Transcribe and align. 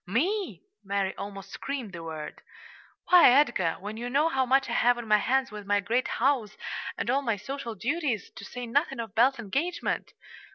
"Me!" 0.07 0.63
Mary 0.83 1.13
almost 1.15 1.51
screamed 1.51 1.93
the 1.93 2.01
word. 2.01 2.41
"Why, 3.09 3.29
Edgar! 3.29 3.73
when 3.79 3.97
you 3.97 4.09
know 4.09 4.29
how 4.29 4.47
much 4.47 4.67
I 4.67 4.73
have 4.73 4.97
on 4.97 5.07
my 5.07 5.19
hands 5.19 5.51
with 5.51 5.67
my 5.67 5.79
great 5.79 6.07
house 6.07 6.57
and 6.97 7.07
all 7.07 7.21
my 7.21 7.35
social 7.35 7.75
duties, 7.75 8.31
to 8.35 8.43
say 8.43 8.65
nothing 8.65 8.99
of 8.99 9.13
Belle's 9.13 9.37
engagement!" 9.37 10.13